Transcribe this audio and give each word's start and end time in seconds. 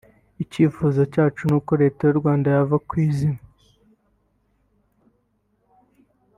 Icyifuzo 0.43 1.01
cyacu 1.13 1.41
ni 1.47 1.55
uko 1.57 1.71
Leta 1.81 2.01
y’u 2.05 2.19
Rwanda 2.21 2.47
yava 2.55 2.77
ku 2.87 2.93
izima 3.05 3.41